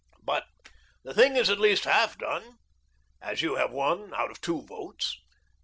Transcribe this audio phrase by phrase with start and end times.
[0.23, 0.47] But
[1.03, 2.57] the thing is at least half done,
[3.21, 5.15] as you have one out of two votes.